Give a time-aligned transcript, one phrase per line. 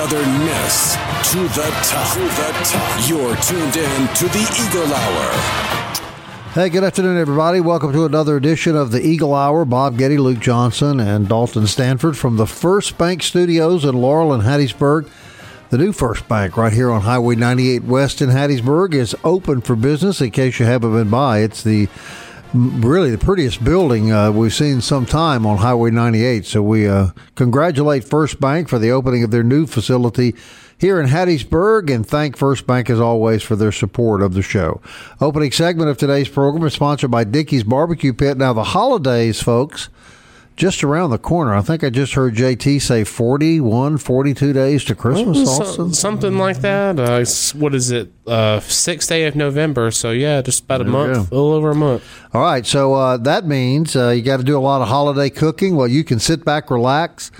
[0.00, 0.94] Southern Miss
[1.30, 2.14] to the top.
[2.14, 3.06] To the top.
[3.06, 6.52] You're tuned in to the Eagle Hour.
[6.54, 7.60] Hey, good afternoon, everybody.
[7.60, 9.66] Welcome to another edition of the Eagle Hour.
[9.66, 14.42] Bob Getty, Luke Johnson, and Dalton Stanford from the First Bank Studios in Laurel and
[14.42, 15.06] Hattiesburg.
[15.68, 19.76] The new First Bank right here on Highway 98 West in Hattiesburg is open for
[19.76, 21.40] business in case you haven't been by.
[21.40, 21.90] It's the
[22.52, 26.46] really the prettiest building uh, we've seen some time on Highway 98.
[26.46, 30.34] So we uh, congratulate First Bank for the opening of their new facility
[30.78, 34.80] here in Hattiesburg and thank First Bank as always for their support of the show.
[35.20, 38.38] Opening segment of today's program is sponsored by Dickey's Barbecue Pit.
[38.38, 39.88] Now the holidays, folks,
[40.60, 41.54] just around the corner.
[41.54, 45.44] I think I just heard JT say 41, 42 days to Christmas.
[45.44, 45.90] So- also.
[45.90, 47.00] something like that.
[47.00, 47.24] Uh,
[47.58, 48.12] what is it?
[48.26, 49.90] Uh, sixth day of November.
[49.90, 52.04] So yeah, just about a There month, a little over a month.
[52.34, 55.30] All right, so uh, that means uh, you got to do a lot of holiday
[55.30, 55.76] cooking.
[55.76, 57.30] Well, you can sit back, relax,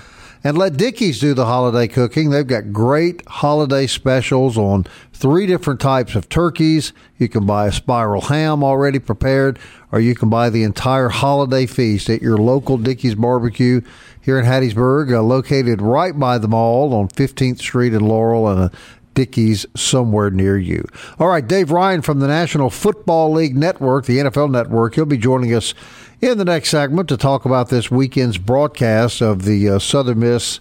[0.43, 2.29] and let Dickey's do the holiday cooking.
[2.29, 6.93] They've got great holiday specials on three different types of turkeys.
[7.17, 9.59] You can buy a spiral ham already prepared,
[9.91, 13.81] or you can buy the entire holiday feast at your local Dickey's barbecue
[14.19, 18.59] here in Hattiesburg, uh, located right by the mall on 15th Street and Laurel and
[18.59, 18.71] a
[19.13, 20.87] Dickey's somewhere near you.
[21.19, 25.17] All right, Dave Ryan from the National Football League Network, the NFL Network, he'll be
[25.17, 25.73] joining us
[26.21, 30.59] in the next segment to talk about this weekend's broadcast of the uh, Southern Miss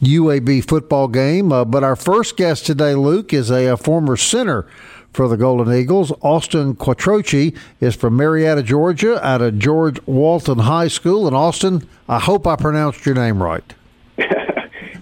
[0.00, 1.52] UAB football game.
[1.52, 4.66] Uh, but our first guest today, Luke, is a, a former center
[5.12, 6.12] for the Golden Eagles.
[6.22, 11.26] Austin Quattrochi is from Marietta, Georgia, out of George Walton High School.
[11.26, 13.74] And Austin, I hope I pronounced your name right.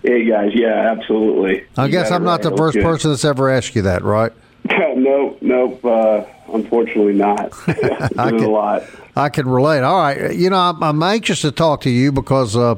[0.03, 1.65] Hey guys, yeah, absolutely.
[1.76, 2.50] I You guess I'm not right.
[2.53, 2.84] the first Okay.
[2.86, 4.31] person that's ever asked you that, right?
[4.70, 5.84] nope, nope.
[5.84, 6.22] Uh,
[6.53, 7.53] unfortunately, not.
[7.67, 8.84] There's can- a lot.
[9.15, 9.83] I can relate.
[9.83, 12.77] All right, you know, I'm, I'm anxious to talk to you because uh,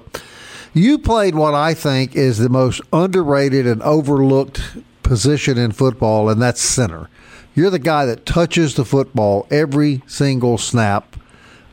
[0.73, 4.63] you played what I think is the most underrated and overlooked
[5.03, 7.09] position in football, and that's center.
[7.55, 11.17] You're the guy that touches the football every single snap.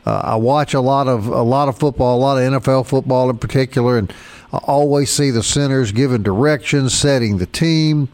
[0.04, 3.30] Uh, I watch a lot of a lot of football, a lot of NFL football
[3.30, 4.12] in particular, and
[4.52, 8.08] I always see the centers giving directions, setting the team.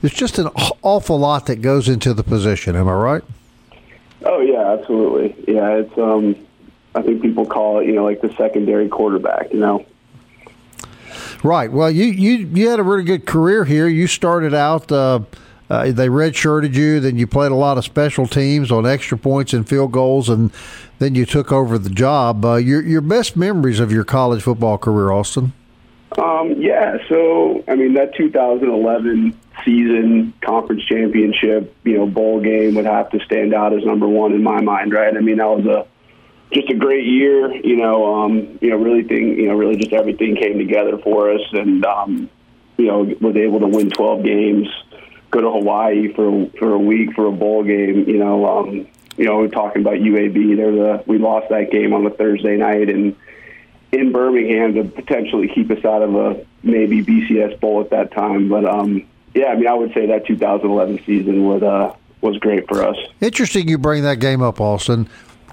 [0.00, 0.48] There's just an
[0.82, 2.76] awful lot that goes into the position.
[2.76, 3.22] Am I right?
[4.24, 5.34] Oh yeah, absolutely.
[5.52, 5.98] Yeah, it's.
[5.98, 6.36] Um,
[6.94, 9.52] I think people call it, you know, like the secondary quarterback.
[9.52, 9.86] You know.
[11.42, 11.70] Right.
[11.70, 13.88] Well, you you you had a really good career here.
[13.88, 14.90] You started out.
[14.90, 15.20] Uh,
[15.70, 16.98] uh, they redshirted you.
[16.98, 20.50] Then you played a lot of special teams on extra points and field goals, and
[20.98, 22.44] then you took over the job.
[22.44, 25.52] Uh, your your best memories of your college football career, Austin?
[26.16, 32.84] Um, yeah, so I mean that 2011 season conference championship, you know, bowl game would
[32.86, 35.16] have to stand out as number one in my mind, right?
[35.16, 35.86] I mean that was a
[36.52, 38.14] just a great year, you know.
[38.14, 41.84] Um, you know, really thing, you know, really just everything came together for us, and
[41.84, 42.30] um,
[42.76, 44.68] you know, was able to win 12 games,
[45.30, 48.46] go to Hawaii for for a week for a bowl game, you know.
[48.46, 48.86] Um,
[49.16, 50.56] you know, we're talking about UAB.
[50.56, 53.16] they're the we lost that game on a Thursday night, and
[53.90, 58.48] in Birmingham to potentially keep us out of a maybe BCS bowl at that time.
[58.48, 62.68] But um, yeah, I mean, I would say that 2011 season was uh, was great
[62.68, 62.96] for us.
[63.20, 65.08] Interesting, you bring that game up, Austin.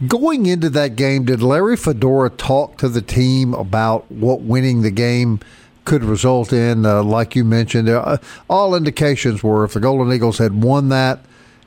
[0.07, 4.91] Going into that game, did Larry Fedora talk to the team about what winning the
[4.91, 5.39] game
[5.85, 6.85] could result in?
[6.85, 8.17] Uh, like you mentioned, uh,
[8.49, 11.19] all indications were if the Golden Eagles had won that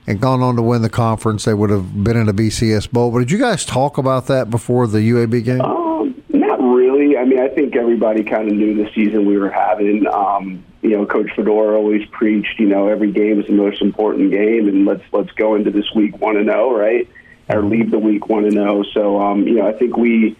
[0.06, 3.10] and gone on to win the conference, they would have been in a BCS bowl.
[3.10, 5.60] But did you guys talk about that before the UAB game?
[5.62, 7.16] Um, not really.
[7.16, 10.06] I mean, I think everybody kind of knew the season we were having.
[10.06, 14.30] Um, you know, Coach Fedora always preached, you know, every game is the most important
[14.30, 17.08] game, and let's let's go into this week one and zero, right,
[17.48, 18.84] or leave the week one and zero.
[18.94, 20.36] So, um, you know, I think we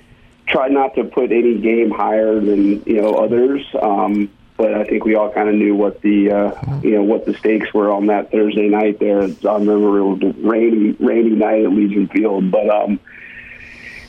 [0.46, 3.64] try not to put any game higher than you know others.
[3.81, 7.26] Um, but I think we all kind of knew what the uh, you know what
[7.26, 8.99] the stakes were on that Thursday night.
[8.99, 12.99] There, I remember it was a rainy rainy night at Legion Field, but um,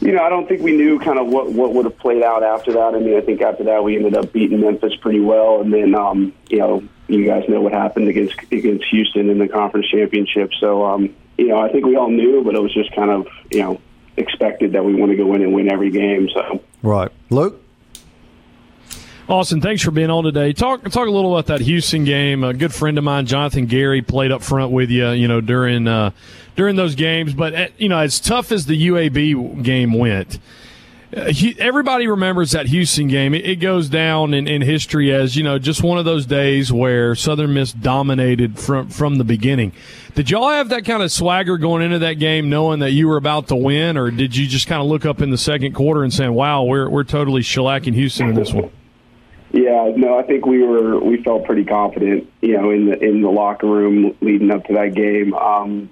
[0.02, 2.44] you know, I don't think we knew kind of what what would have played out
[2.44, 2.96] after that.
[2.96, 5.94] I mean, I think after that we ended up beating Memphis pretty well, and then
[5.94, 10.52] um, you know, you guys know what happened against against Houston in the conference championship.
[10.60, 13.28] So um, you know, I think we all knew, but it was just kind of
[13.52, 13.82] you know,
[14.16, 16.30] expected that we want to go in and win every game.
[16.34, 17.62] So right, Luke.
[19.28, 20.54] Austin, thanks for being on today.
[20.54, 22.44] Talk talk a little about that Houston game.
[22.44, 25.10] A good friend of mine, Jonathan Gary, played up front with you.
[25.10, 26.12] You know during uh,
[26.56, 30.40] during those games, but uh, you know as tough as the UAB game went.
[31.16, 33.34] Uh, everybody remembers that Houston game.
[33.34, 37.16] It, goes down in, in history as you know just one of those days where
[37.16, 39.74] Southern Miss dominated from from the beginning.
[40.14, 43.18] Did y'all have that kind of swagger going into that game, knowing that you were
[43.18, 46.04] about to win, or did you just kind of look up in the second quarter
[46.04, 48.70] and saying, "Wow, we're we're totally shellacking Houston in this one"?
[49.52, 53.22] Yeah, no, I think we were we felt pretty confident, you know, in the in
[53.22, 55.34] the locker room leading up to that game.
[55.34, 55.90] Um,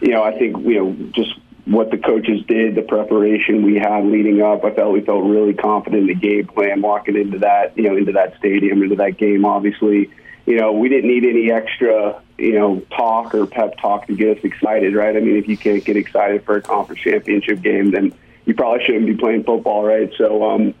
[0.00, 4.04] you know, I think you know just what the coaches did, the preparation we had
[4.04, 4.64] leading up.
[4.64, 7.96] I felt we felt really confident in the game plan walking into that, you know,
[7.96, 9.44] into that stadium, into that game.
[9.44, 10.10] Obviously,
[10.46, 14.38] you know, we didn't need any extra, you know, talk or pep talk to get
[14.38, 15.16] us excited, right?
[15.16, 18.14] I mean, if you can't get excited for a conference championship game, then
[18.44, 20.12] you probably shouldn't be playing football, right?
[20.16, 20.48] So.
[20.48, 20.74] um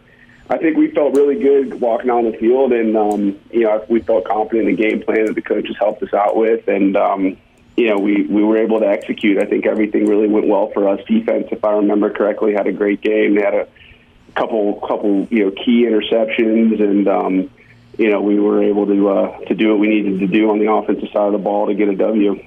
[0.48, 4.00] I think we felt really good walking on the field, and um, you know we
[4.00, 7.36] felt confident in the game plan that the coaches helped us out with, and um,
[7.76, 9.42] you know we we were able to execute.
[9.42, 11.00] I think everything really went well for us.
[11.06, 13.34] Defense, if I remember correctly, had a great game.
[13.34, 13.68] They had a
[14.34, 17.50] couple couple you know key interceptions, and um,
[17.98, 20.58] you know we were able to uh, to do what we needed to do on
[20.58, 22.42] the offensive side of the ball to get a W.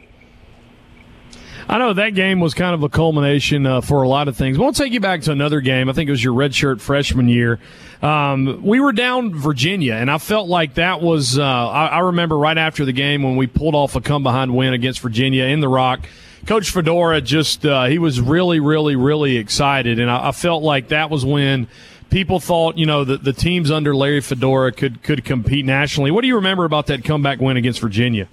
[1.69, 4.57] I know that game was kind of a culmination uh, for a lot of things.
[4.57, 5.87] We'll take you back to another game.
[5.87, 7.59] I think it was your redshirt freshman year.
[8.01, 11.37] Um, we were down Virginia, and I felt like that was.
[11.37, 14.55] Uh, I, I, remember right after the game when we pulled off a come behind
[14.55, 16.07] win against Virginia in the Rock.
[16.47, 20.87] Coach Fedora just uh, he was really, really, really excited, and I, I felt like
[20.87, 21.67] that was when
[22.09, 26.09] people thought you know that the teams under Larry Fedora could could compete nationally.
[26.09, 28.27] What do you remember about that comeback win against Virginia?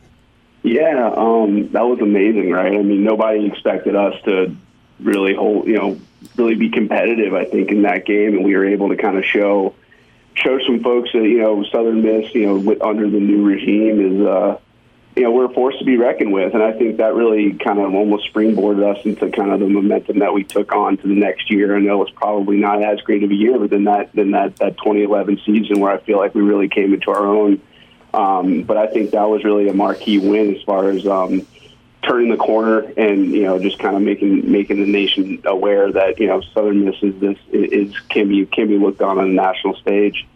[0.66, 2.72] Yeah, um, that was amazing, right?
[2.72, 4.56] I mean, nobody expected us to
[4.98, 6.00] really hold, you know,
[6.34, 7.34] really be competitive.
[7.34, 9.76] I think in that game, and we were able to kind of show
[10.34, 14.00] show some folks that you know Southern Miss, you know, with, under the new regime
[14.00, 14.58] is, uh,
[15.14, 17.78] you know, we're a force to be reckoned with, and I think that really kind
[17.78, 21.14] of almost springboarded us into kind of the momentum that we took on to the
[21.14, 21.76] next year.
[21.76, 24.56] I know it's probably not as great of a year, but then that than that
[24.56, 27.62] that 2011 season where I feel like we really came into our own
[28.14, 31.47] um, but I think that was really a marquee win as far as um,
[32.06, 36.19] turning the corner and you know just kind of making making the nation aware that
[36.19, 39.35] you know Southern Miss is this is can be can be looked on on the
[39.35, 40.26] national stage.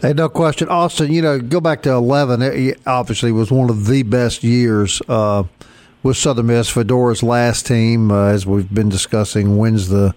[0.00, 1.10] Hey, no question, Austin.
[1.12, 2.42] You know, go back to eleven.
[2.42, 5.44] It obviously was one of the best years uh,
[6.02, 6.70] with Southern Miss.
[6.70, 10.14] Fedora's last team, uh, as we've been discussing, wins the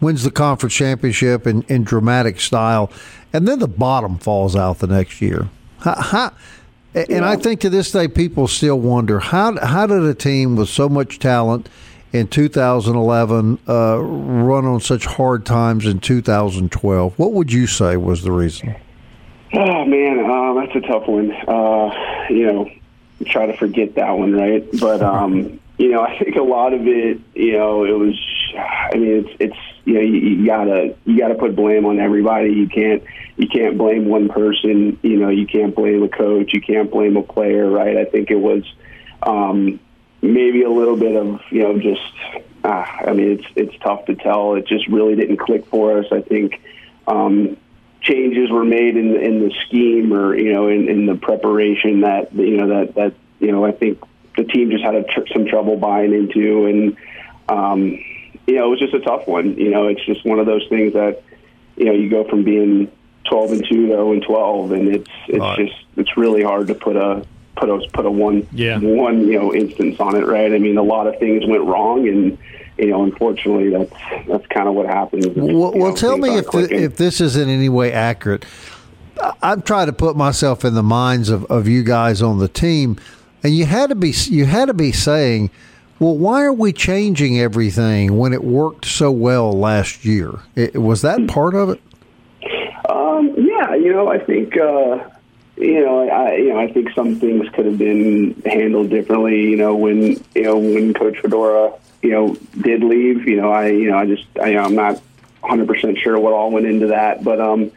[0.00, 2.90] wins the conference championship in, in dramatic style,
[3.32, 5.48] and then the bottom falls out the next year.
[5.80, 6.32] How, how,
[6.94, 7.28] and yeah.
[7.28, 10.88] I think to this day, people still wonder how how did a team with so
[10.88, 11.68] much talent
[12.12, 17.18] in 2011 uh, run on such hard times in 2012?
[17.18, 18.74] What would you say was the reason?
[19.52, 21.32] Oh man, uh, that's a tough one.
[21.32, 22.70] Uh, you know,
[23.26, 24.64] try to forget that one, right?
[24.80, 28.14] But um, you know, I think a lot of it, you know, it was.
[28.56, 32.52] I mean, it's it's you know, you, you gotta you gotta put blame on everybody.
[32.52, 33.02] You can't
[33.36, 34.98] you can't blame one person.
[35.02, 36.52] You know, you can't blame a coach.
[36.52, 37.96] You can't blame a player, right?
[37.96, 38.62] I think it was
[39.22, 39.80] um,
[40.20, 42.02] maybe a little bit of you know just.
[42.62, 44.54] Uh, I mean, it's it's tough to tell.
[44.56, 46.06] It just really didn't click for us.
[46.12, 46.60] I think
[47.06, 47.56] um,
[48.02, 52.34] changes were made in in the scheme or you know in, in the preparation that
[52.34, 54.02] you know that that you know I think
[54.42, 56.96] the team just had a tr- some trouble buying into and.
[57.48, 57.98] Um,
[58.46, 59.56] you know, it was just a tough one.
[59.56, 61.22] You know, it's just one of those things that,
[61.76, 62.90] you know, you go from being
[63.28, 65.58] 12 and 2 to 0 and 12, and it's it's right.
[65.58, 67.24] just it's really hard to put a
[67.56, 68.78] put a put a one yeah.
[68.78, 70.52] one you know instance on it, right?
[70.52, 72.38] I mean, a lot of things went wrong, and
[72.78, 75.34] you know, unfortunately, that's that's kind of what happened.
[75.36, 78.44] Well, well know, tell me if the, if this is in any way accurate.
[79.42, 82.98] I'm trying to put myself in the minds of, of you guys on the team,
[83.42, 85.50] and you had to be you had to be saying
[86.00, 90.40] well, why are we changing everything when it worked so well last year?
[90.56, 91.80] It, was that part of it?
[92.88, 95.10] Um, yeah, you know, I think uh,
[95.58, 99.50] you know, I you know, I think some things could have been handled differently.
[99.50, 103.66] You know, when you know when Coach Fedora you know did leave, you know, I
[103.66, 104.94] you know I just I, I'm not
[105.40, 107.70] 100 percent sure what all went into that, but um,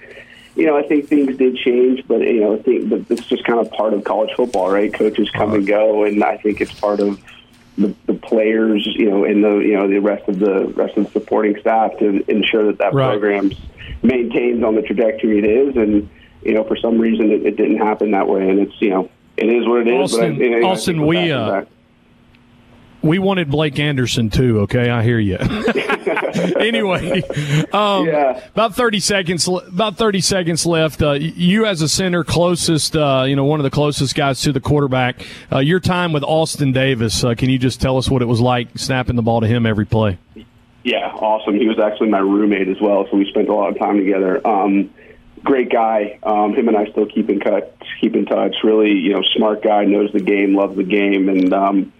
[0.56, 3.44] you know, I think things did change, but you know, I think but it's just
[3.44, 4.94] kind of part of college football, right?
[4.94, 7.20] Coaches come and go, and I think it's part of
[7.78, 11.06] the, the players, you know, and the you know the rest of the rest of
[11.06, 13.10] the supporting staff to ensure that that right.
[13.10, 13.52] program
[14.04, 15.76] maintains on the trajectory it is.
[15.76, 16.10] And
[16.44, 19.10] you know, for some reason, it, it, didn't happen that way, and it's you know,
[19.38, 20.14] it is what it is.
[20.14, 21.32] Austin, but I, you know, Austin we.
[21.32, 21.66] Uh,
[23.04, 24.62] we wanted Blake Anderson too.
[24.62, 25.38] Okay, I hear you.
[26.60, 27.22] anyway,
[27.74, 28.42] um, yeah.
[28.48, 29.48] about thirty seconds.
[29.48, 31.02] About thirty seconds left.
[31.02, 34.52] Uh, you as a center, closest, uh, you know, one of the closest guys to
[34.52, 35.26] the quarterback.
[35.52, 37.24] Uh, your time with Austin Davis.
[37.24, 39.66] Uh, can you just tell us what it was like snapping the ball to him
[39.66, 40.18] every play?
[40.84, 41.56] Yeah, awesome.
[41.56, 44.46] He was actually my roommate as well, so we spent a lot of time together.
[44.46, 44.94] Um,
[45.44, 46.20] great guy.
[46.24, 48.56] Um, him and I still keep in cut, keep in touch.
[48.64, 51.94] Really, you know, smart guy, knows the game, loves the game, and um,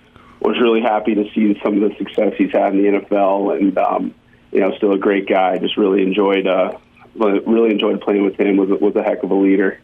[0.44, 3.58] was really happy to see some of the success he's had in the NFL.
[3.58, 4.14] And um,
[4.52, 5.58] you know, still a great guy.
[5.58, 6.78] Just really enjoyed, uh,
[7.16, 8.58] really enjoyed playing with him.
[8.58, 9.80] was was a heck of a leader.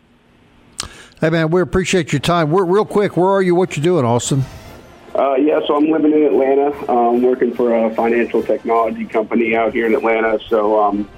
[1.19, 2.51] Hey man, we appreciate your time.
[2.51, 3.17] We're real quick.
[3.17, 3.55] Where are you?
[3.55, 4.43] What you doing, Austin?
[5.15, 6.71] Uh, yeah, so I'm living in Atlanta.
[6.83, 10.39] I'm um, working for a financial technology company out here in Atlanta.
[10.47, 11.09] So, um,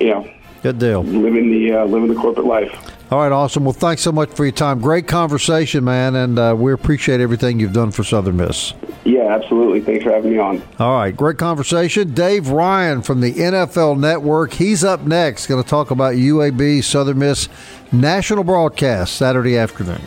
[0.00, 0.28] you know,
[0.62, 1.02] good deal.
[1.02, 2.95] Living the uh, living the corporate life.
[3.08, 3.64] All right, awesome.
[3.64, 4.80] Well, thanks so much for your time.
[4.80, 8.72] Great conversation, man, and uh, we appreciate everything you've done for Southern Miss.
[9.04, 9.80] Yeah, absolutely.
[9.80, 10.60] Thanks for having me on.
[10.80, 12.14] All right, great conversation.
[12.14, 14.54] Dave Ryan from the NFL Network.
[14.54, 17.48] He's up next, going to talk about UAB Southern Miss
[17.92, 20.02] national broadcast Saturday afternoon.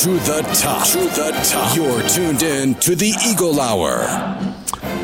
[0.00, 0.86] To the top.
[0.86, 1.76] To the top.
[1.76, 4.06] You're tuned in to the Eagle Hour.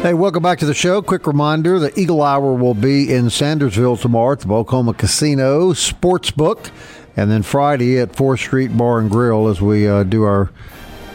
[0.00, 1.03] Hey, welcome back to the show.
[1.03, 6.71] Quick reminder the Eagle Hour will be in Sandersville tomorrow at the Oklahoma Casino Sportsbook,
[7.15, 10.50] and then Friday at 4th Street Bar and Grill as we uh, do our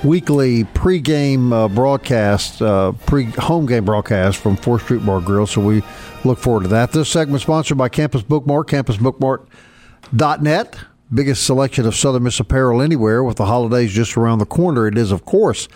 [0.03, 5.47] weekly pregame uh, broadcast, uh, pre home game broadcast from 4th Street Bar Grill.
[5.47, 5.81] So we
[6.23, 6.91] look forward to that.
[6.91, 10.77] This segment sponsored by Campus Bookmart, campusbookmart.net
[11.13, 14.87] biggest selection of Southern Miss apparel anywhere with the holidays just around the corner.
[14.87, 15.67] It is, of course,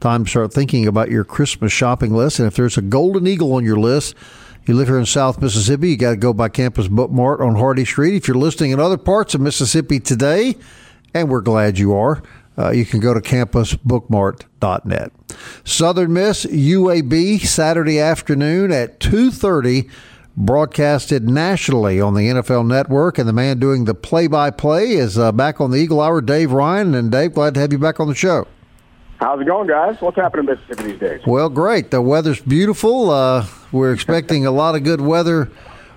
[0.00, 2.38] time to start thinking about your Christmas shopping list.
[2.38, 4.14] And if there's a Golden Eagle on your list,
[4.66, 7.84] you live here in South Mississippi, you got to go by Campus Bookmart on Hardy
[7.84, 8.14] Street.
[8.14, 10.56] If you're listening in other parts of Mississippi today,
[11.14, 12.22] and we're glad you are,
[12.58, 15.12] uh, you can go to campusbookmart.net.
[15.64, 19.88] Southern Miss UAB Saturday afternoon at 2:30
[20.36, 23.18] broadcasted nationally on the NFL Network.
[23.18, 26.20] And the man doing the play by play is uh, back on the Eagle Hour,
[26.20, 26.94] Dave Ryan.
[26.94, 28.46] And Dave, glad to have you back on the show.
[29.20, 30.00] How's it going, guys?
[30.00, 31.20] What's happening in Mississippi these days?
[31.26, 31.92] Well, great.
[31.92, 33.10] The weather's beautiful.
[33.10, 35.50] Uh, we're expecting a lot of good weather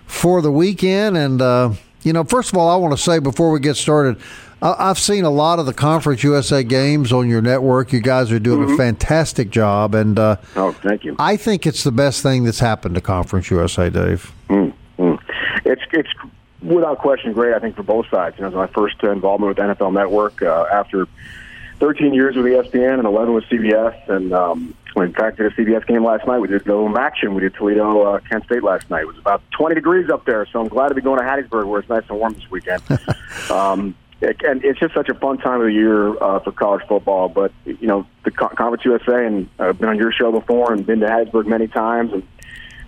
[0.06, 1.18] for the weekend.
[1.18, 1.74] And, uh,
[2.04, 4.18] you know, first of all, I want to say before we get started,
[4.62, 7.94] I've seen a lot of the Conference USA games on your network.
[7.94, 8.74] You guys are doing mm-hmm.
[8.74, 11.16] a fantastic job, and uh, oh, thank you.
[11.20, 14.32] I think it's the best thing that's happened to Conference USA, Dave.
[14.50, 15.16] Mm-hmm.
[15.66, 16.10] It's it's
[16.62, 17.54] without question great.
[17.54, 18.38] I think for both sides.
[18.38, 21.08] You know, it was my first involvement with NFL Network uh, after
[21.80, 25.86] 13 years with ESPN and 11 with CBS, and um, in fact, did a CBS
[25.86, 26.40] game last night.
[26.40, 27.34] We did a little action.
[27.34, 29.02] We did Toledo, uh, Kent State last night.
[29.02, 31.68] It was about 20 degrees up there, so I'm glad to be going to Hattiesburg
[31.68, 32.82] where it's nice and warm this weekend.
[33.52, 37.30] um, and it's just such a fun time of the year uh, for college football.
[37.30, 41.02] But you know, the Conference USA, and I've been on your show before, and been
[41.02, 42.24] to Hattiesburg many times, and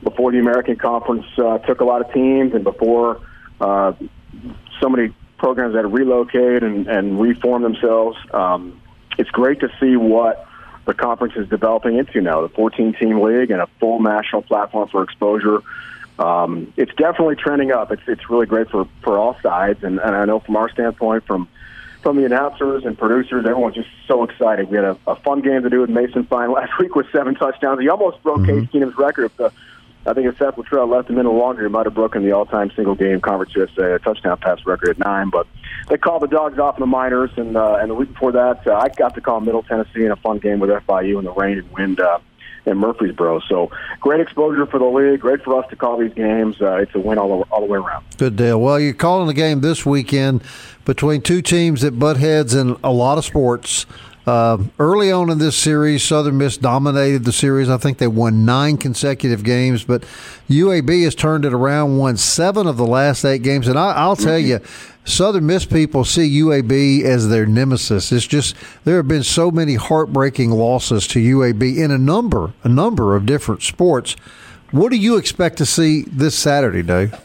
[0.04, 3.22] before the American Conference uh, took a lot of teams, and before
[3.60, 3.94] uh,
[4.80, 8.18] so many programs to relocate and, and reform themselves.
[8.34, 8.82] Um,
[9.18, 10.48] it's great to see what
[10.86, 15.04] the conference is developing into now, the 14-team league and a full national platform for
[15.04, 15.62] exposure
[16.20, 17.92] um, it's definitely trending up.
[17.92, 21.26] It's it's really great for for all sides, and, and I know from our standpoint,
[21.26, 21.48] from
[22.02, 24.70] from the announcers and producers, everyone's just so excited.
[24.70, 27.36] We had a, a fun game to do with Mason Fine last week with seven
[27.36, 27.82] touchdowns.
[27.82, 28.62] He almost broke mm-hmm.
[28.62, 29.26] Case Keenum's record.
[29.26, 29.52] If the,
[30.06, 32.72] I think if Seth Littrell left him in longer, he might have broken the all-time
[32.78, 35.30] single-game Conference USA touchdown pass record at nine.
[35.30, 35.48] But
[35.90, 38.66] they called the dogs off in the minors, and uh, and the week before that,
[38.66, 41.34] uh, I got to call Middle Tennessee in a fun game with FIU in the
[41.34, 42.00] rain and wind.
[42.00, 42.20] Uh,
[42.68, 43.40] in Murfreesboro.
[43.48, 45.22] So great exposure for the league.
[45.22, 46.62] Great for us to call these games.
[46.62, 48.06] Uh, it's a win all, all the way around.
[48.18, 48.62] Good deal.
[48.62, 50.44] Well, you're calling the game this weekend
[50.86, 53.86] between two teams that butt heads in a lot of sports.
[54.28, 57.70] Uh, early on in this series, Southern Miss dominated the series.
[57.70, 60.04] I think they won nine consecutive games, but
[60.50, 63.70] UAB has turned it around, won seven of the last eight games.
[63.70, 64.60] And I, will tell you,
[65.06, 68.12] Southern Miss people see UAB as their nemesis.
[68.12, 68.54] It's just
[68.84, 73.26] there have been so many heartbreaking losses to UAB in a number, a number of
[73.26, 74.18] different sports.
[74.72, 77.16] What do you expect to see this Saturday, Dave?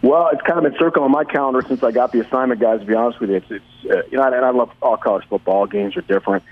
[0.00, 2.80] Well, it's kind of been circling my calendar since I got the assignment, guys.
[2.80, 5.26] To be honest with you, it's, it's uh, you know, and I love all college
[5.28, 5.66] football.
[5.66, 6.42] Games are different.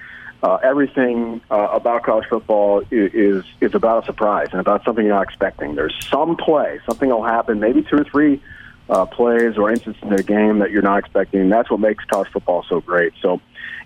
[0.43, 5.15] uh, everything uh, about college football is, is about a surprise and about something you're
[5.15, 5.75] not expecting.
[5.75, 8.41] There's some play, something will happen, maybe two or three
[8.89, 11.41] uh, plays or instances in a game that you're not expecting.
[11.41, 13.13] And that's what makes college football so great.
[13.21, 13.41] So,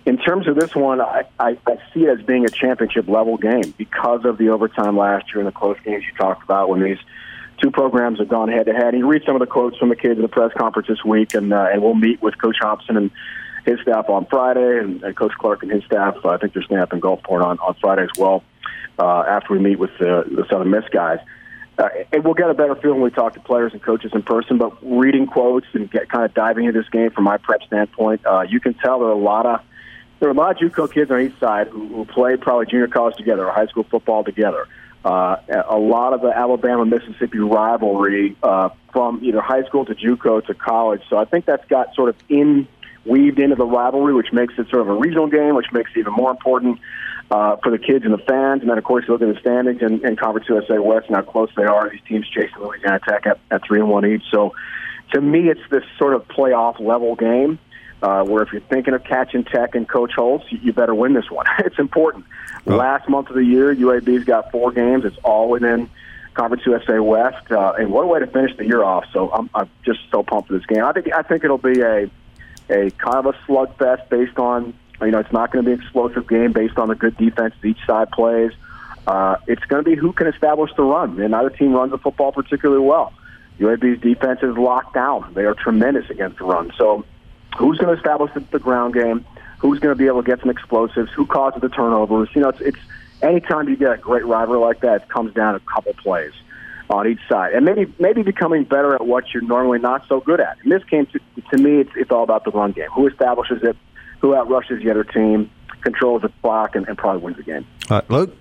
[0.05, 3.37] in terms of this one, I, I, I see it as being a championship level
[3.37, 6.81] game because of the overtime last year and the close games you talked about when
[6.83, 6.99] these
[7.61, 8.95] two programs have gone head to head.
[8.95, 11.33] You read some of the quotes from the kids in the press conference this week,
[11.33, 13.11] and uh, and we'll meet with Coach Hopson and
[13.65, 16.17] his staff on Friday, and, and Coach Clark and his staff.
[16.23, 18.43] Uh, I think they're staying up in Gulfport on on Friday as well.
[18.97, 21.19] Uh, after we meet with the, the Southern Miss guys.
[21.77, 24.23] Uh, and we'll get a better feel when we talk to players and coaches in
[24.23, 24.57] person.
[24.57, 28.25] But reading quotes and get kind of diving into this game from my prep standpoint,
[28.25, 29.59] uh, you can tell there are a lot of
[30.19, 32.87] there are a lot of JUCO kids on each side who, who played probably junior
[32.87, 34.65] college together or high school football together.
[35.05, 40.53] A lot of the Alabama Mississippi rivalry uh, from either high school to JUCO to
[40.53, 41.01] college.
[41.09, 42.67] So I think that's got sort of in
[43.05, 45.99] weaved into the rivalry, which makes it sort of a regional game, which makes it
[45.99, 46.79] even more important
[47.29, 48.61] uh, for the kids and the fans.
[48.61, 51.15] And then, of course, you look at the standings and, and Conference USA West and
[51.15, 51.89] how close they are.
[51.89, 54.23] These teams chasing Louisiana Tech at, at three and one each.
[54.31, 54.55] So,
[55.13, 57.59] to me, it's this sort of playoff level game.
[58.01, 61.13] Uh, where if you're thinking of catching Tech and Coach Holtz, you, you better win
[61.13, 61.45] this one.
[61.59, 62.25] it's important.
[62.67, 62.75] Oh.
[62.75, 65.05] Last month of the year, UAB's got four games.
[65.05, 65.89] It's all within
[66.35, 69.05] Conference USA West, uh, and what a way to finish the year off.
[69.13, 70.83] So I'm, I'm just so pumped for this game.
[70.83, 72.09] I think I think it'll be a
[72.69, 75.81] a kind of a slugfest based on you know it's not going to be an
[75.81, 78.51] explosive game based on the good defense each side plays.
[79.07, 81.97] Uh, it's going to be who can establish the run, and neither team runs the
[81.97, 83.13] football particularly well.
[83.59, 86.73] UAB's defense is locked down; they are tremendous against the run.
[86.77, 87.05] So,
[87.55, 89.25] who's going to establish the, the ground game?
[89.59, 91.11] Who's going to be able to get some explosives?
[91.13, 92.29] Who causes the turnovers?
[92.35, 92.77] You know, it's, it's
[93.21, 96.33] anytime you get a great rivalry like that, it comes down to a couple plays
[96.89, 100.39] on each side, and maybe maybe becoming better at what you're normally not so good
[100.39, 100.57] at.
[100.63, 101.19] In this game, to,
[101.49, 102.89] to me, it's, it's all about the run game.
[102.91, 103.75] Who establishes it?
[104.19, 105.49] Who outrushes the other team?
[105.81, 107.65] Controls the clock and, and probably wins the game.
[107.89, 108.35] All right, Luke.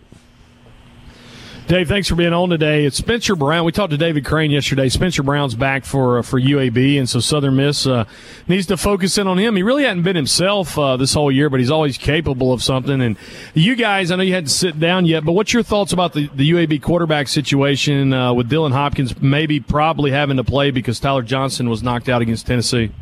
[1.67, 2.85] Dave, thanks for being on today.
[2.85, 3.65] It's Spencer Brown.
[3.65, 4.91] We talked to David Crane yesterday.
[4.91, 8.05] Spencer Brown's back for uh, for UAB, and so Southern Miss uh,
[8.47, 9.57] needs to focus in on him.
[9.57, 13.01] He really hadn't been himself uh, this whole year, but he's always capable of something.
[13.01, 13.17] And
[13.55, 16.29] you guys, I know you hadn't sit down yet, but what's your thoughts about the,
[16.35, 21.23] the UAB quarterback situation uh, with Dylan Hopkins maybe probably having to play because Tyler
[21.23, 22.93] Johnson was knocked out against Tennessee?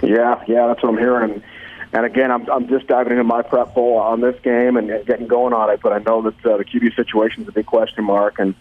[0.00, 1.42] Yeah, yeah, that's what I'm hearing.
[1.92, 5.26] And again, I'm, I'm just diving into my prep bowl on this game and, getting
[5.26, 5.80] going on it.
[5.82, 8.54] But I know that uh, the QB situation is a big question mark, and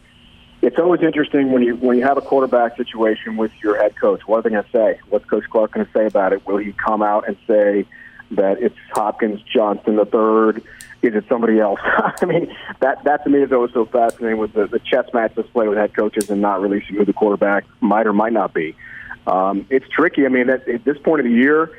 [0.61, 4.21] it's always interesting when you when you have a quarterback situation with your head coach.
[4.25, 4.99] What are they going to say?
[5.09, 6.45] What's Coach Clark going to say about it?
[6.47, 7.85] Will he come out and say
[8.31, 10.63] that it's Hopkins, Johnson the third?
[11.01, 11.79] Is it somebody else?
[12.21, 15.35] I mean, that that to me is always so fascinating with the, the chess match
[15.53, 18.75] played with head coaches and not releasing who the quarterback might or might not be.
[19.27, 20.25] Um, it's tricky.
[20.25, 21.71] I mean, at, at this point of the year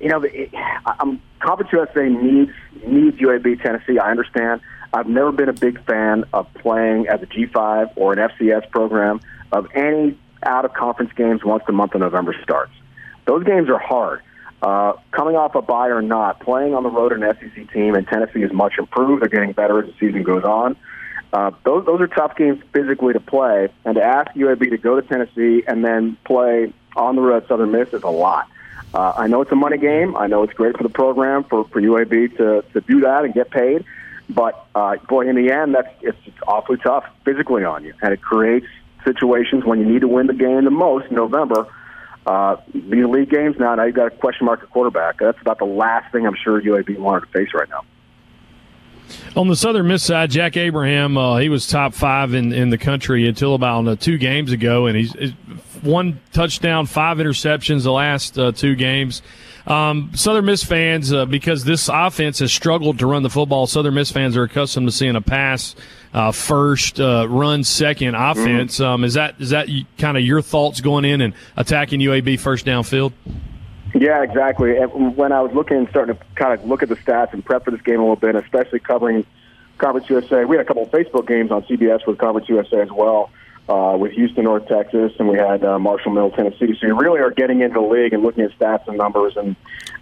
[0.00, 0.50] you know, it,
[0.86, 2.52] I'm, Conference USA needs
[2.86, 3.98] needs UAB Tennessee.
[3.98, 4.60] I understand.
[4.92, 9.20] I've never been a big fan of playing as a G5 or an FCS program
[9.52, 12.72] of any out of conference games once the month of November starts.
[13.26, 14.22] Those games are hard.
[14.62, 18.06] Uh, coming off a bye or not, playing on the road an SEC team, and
[18.06, 19.22] Tennessee is much improved.
[19.22, 20.76] They're getting better as the season goes on.
[21.32, 25.00] Uh, those those are tough games physically to play, and to ask UAB to go
[25.00, 28.48] to Tennessee and then play on the road Southern Miss is a lot.
[28.92, 30.16] Uh, I know it's a money game.
[30.16, 33.32] I know it's great for the program for, for UAB to, to do that and
[33.32, 33.84] get paid.
[34.28, 38.20] But uh, boy, in the end, that's it's, awfully tough physically on you, and it
[38.20, 38.66] creates
[39.04, 41.66] situations when you need to win the game the most in November.
[42.26, 45.18] Uh, these league games now, now you've got a question mark at quarterback.
[45.18, 47.82] That's about the last thing I'm sure UAB wanted to face right now.
[49.36, 52.78] On the Southern Miss side, Jack Abraham, uh, he was top five in, in the
[52.78, 55.32] country until about uh, two games ago, and he's, he's
[55.82, 59.22] one touchdown, five interceptions the last uh, two games.
[59.66, 63.94] Um, Southern Miss fans, uh, because this offense has struggled to run the football, Southern
[63.94, 65.76] Miss fans are accustomed to seeing a pass
[66.12, 68.76] uh, first, uh, run second offense.
[68.76, 68.84] Mm-hmm.
[68.84, 69.68] Um, is that is that
[69.98, 73.12] kind of your thoughts going in and attacking UAB first downfield?
[73.94, 74.76] Yeah, exactly.
[74.76, 77.64] And when I was looking starting to kind of look at the stats and prep
[77.64, 79.26] for this game a little bit, especially covering
[79.78, 82.90] Conference USA, we had a couple of Facebook games on CBS with Conference USA as
[82.90, 83.30] well
[83.68, 86.76] uh, with Houston, North Texas, and we had uh, Marshall Middle Tennessee.
[86.80, 89.36] So you really are getting into the league and looking at stats and numbers.
[89.36, 89.54] And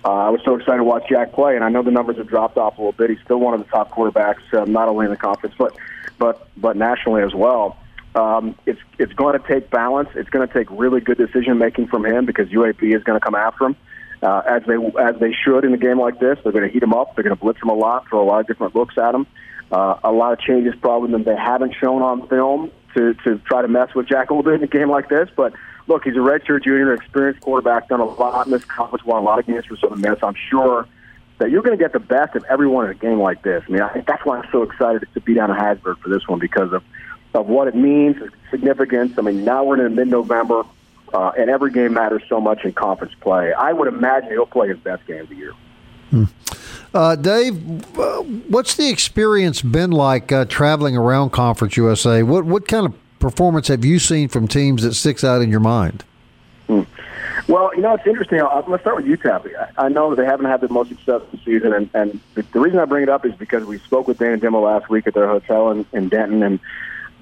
[0.05, 1.55] uh, I was so excited to watch Jack play.
[1.55, 3.11] And I know the numbers have dropped off a little bit.
[3.11, 5.77] He's still one of the top quarterbacks, uh, not only in the conference but
[6.19, 7.77] but but nationally as well.
[8.19, 10.09] Um, it's it's going to take balance.
[10.17, 13.25] It's going to take really good decision making from him because UAB is going to
[13.25, 13.77] come after him.
[14.21, 16.83] Uh, as they as they should in a game like this, they're going to heat
[16.83, 17.15] him up.
[17.15, 19.27] They're going to blitz him a lot, throw a lot of different looks at him.
[19.71, 23.63] Uh, a lot of changes probably that they haven't shown on film to to try
[23.63, 25.29] to mess with Jack a little bit in a game like this.
[25.37, 25.53] But
[25.87, 29.25] look, he's a redshirt junior, experienced quarterback, done a lot in this conference, won a
[29.25, 30.19] lot of games for Southern Miss.
[30.25, 30.89] I'm sure
[31.39, 33.63] that you're going to get the best of everyone in a game like this.
[33.69, 36.27] I mean, I that's why I'm so excited to be down in Hattiesburg for this
[36.27, 36.83] one because of
[37.41, 38.17] of what it means,
[38.51, 39.19] significance.
[39.19, 40.65] I mean, now we're in mid-November,
[41.13, 43.53] uh, and every game matters so much in conference play.
[43.53, 45.55] I would imagine he'll play his best game of the year.
[46.95, 52.23] Uh, Dave, uh, what's the experience been like uh, traveling around Conference USA?
[52.23, 55.61] What what kind of performance have you seen from teams that sticks out in your
[55.61, 56.05] mind?
[56.67, 56.83] Hmm.
[57.47, 58.41] Well, you know, it's interesting.
[58.41, 59.73] I'm going to start with UTEP.
[59.79, 62.85] I know they haven't had the most successful season, and, and the, the reason I
[62.85, 65.71] bring it up is because we spoke with Dana Dimel last week at their hotel
[65.71, 66.61] in, in Denton, and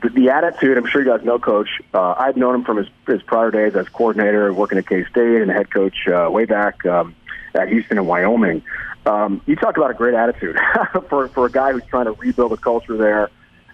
[0.03, 1.69] the, the attitude, I'm sure you guys know Coach.
[1.95, 5.51] Uh, I've known him from his, his prior days as coordinator, working at K-State, and
[5.51, 7.15] head coach uh, way back um,
[7.55, 8.63] at Houston and Wyoming.
[9.07, 10.57] Um, you talk about a great attitude
[11.09, 13.31] for, for a guy who's trying to rebuild a culture there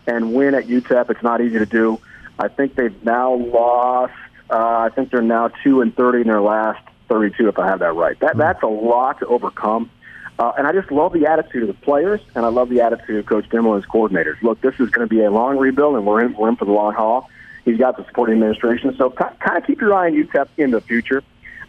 [0.06, 1.10] and win at UTEP.
[1.10, 2.00] It's not easy to do.
[2.38, 4.12] I think they've now lost
[4.52, 7.78] uh, I think they're now two and thirty in their last thirty-two, if I have
[7.78, 8.18] that right.
[8.20, 9.90] That that's a lot to overcome.
[10.38, 13.16] Uh, and I just love the attitude of the players, and I love the attitude
[13.16, 14.40] of Coach Dimel and his coordinators.
[14.42, 16.64] Look, this is going to be a long rebuild, and we're in, we're in for
[16.64, 17.28] the long haul.
[17.64, 20.80] He's got the supporting administration, so kind of keep your eye on UTEP in the
[20.80, 21.22] future.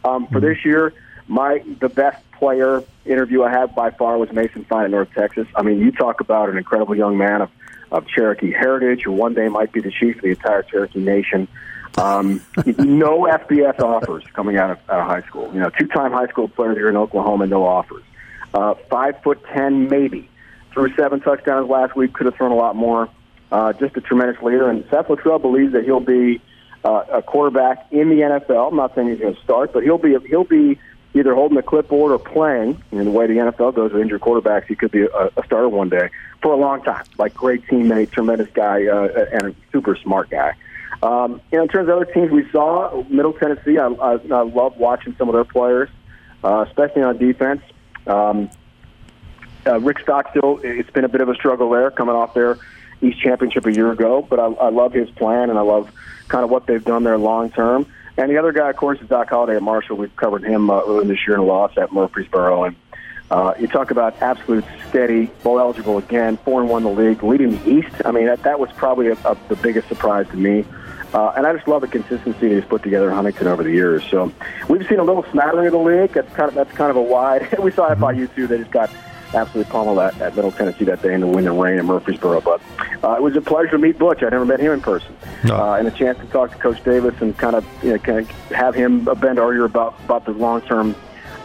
[0.04, 0.94] Um, for this year,
[1.28, 5.48] my the best player interview I had by far was Mason Fine at North Texas.
[5.56, 7.50] I mean, you talk about an incredible young man of,
[7.92, 11.48] of Cherokee heritage, who one day might be the chief of the entire Cherokee Nation.
[11.98, 15.54] Um, no FBS offers coming out of, out of high school.
[15.54, 18.04] You know, two-time high school player here in Oklahoma, no offers.
[18.54, 20.30] Uh, five foot ten, maybe.
[20.74, 22.14] Threw seven touchdowns last week.
[22.14, 23.10] Could have thrown a lot more.
[23.52, 24.70] Uh, just a tremendous leader.
[24.70, 26.42] And Seth Littrell believes that he'll be
[26.84, 28.70] uh, a quarterback in the NFL.
[28.70, 30.80] I'm not saying he's going to start, but he'll be he'll be
[31.14, 32.82] either holding the clipboard or playing.
[32.92, 35.70] In the way the NFL goes with injured quarterbacks, he could be a, a starter
[35.70, 36.10] one day
[36.42, 37.06] for a long time.
[37.18, 40.56] Like great teammate, tremendous guy, uh, and a super smart guy.
[41.02, 44.42] Um, you know, in terms of other teams we saw, Middle Tennessee, I, I, I
[44.44, 45.90] love watching some of their players,
[46.44, 47.62] uh, especially on defense.
[48.08, 48.50] Um,
[49.66, 52.58] uh, Rick Stockstill, it's been a bit of a struggle there, coming off their
[53.02, 54.22] East Championship a year ago.
[54.22, 55.92] But I, I love his plan, and I love
[56.28, 57.86] kind of what they've done there long term.
[58.18, 59.98] And the other guy, of course, is Doc Holliday at Marshall.
[59.98, 62.76] We've covered him uh, earlier this year in a loss at Murfreesboro, and
[63.32, 67.58] uh, you talk about absolute steady, bowl eligible again, four and one the league, leading
[67.58, 68.02] the East.
[68.06, 70.66] I mean, that that was probably a, a, the biggest surprise to me.
[71.14, 74.04] Uh, and I just love the consistency he's put together in Huntington over the years.
[74.10, 74.32] So
[74.68, 76.12] we've seen a little smattering of the league.
[76.12, 77.58] That's kind of that's kind of a wide.
[77.60, 78.48] we saw it FIU too.
[78.48, 78.90] They just got
[79.36, 82.42] absolutely pummeled at, at Middle Tennessee that day in the wind and rain in Murfreesboro.
[82.42, 82.62] But
[83.04, 84.24] uh, it was a pleasure to meet Butch.
[84.24, 85.56] I'd never met him in person, no.
[85.56, 88.20] uh, and a chance to talk to Coach Davis and kind of you know kind
[88.20, 90.96] of have him bend our ear about about the long term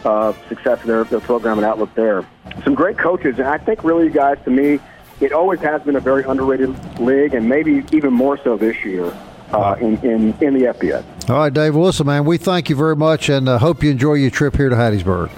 [0.03, 2.25] uh, success of their, their program and outlook there.
[2.63, 4.79] Some great coaches, and I think really, guys, to me,
[5.21, 9.13] it always has been a very underrated league, and maybe even more so this year
[9.53, 11.29] uh, in, in, in the FBS.
[11.29, 14.15] All right, Dave Wilson, man, we thank you very much and uh, hope you enjoy
[14.15, 15.31] your trip here to Hattiesburg.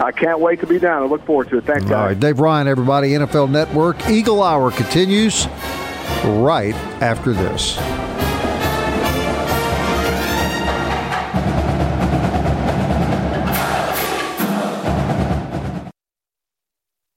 [0.00, 1.02] I can't wait to be down.
[1.02, 1.64] I look forward to it.
[1.64, 1.92] Thanks, guys.
[1.92, 4.08] All right, Dave Ryan, everybody, NFL Network.
[4.08, 5.46] Eagle Hour continues
[6.24, 7.76] right after this.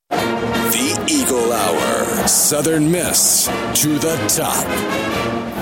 [0.09, 2.27] The Eagle Hour.
[2.27, 5.52] Southern Miss to the top.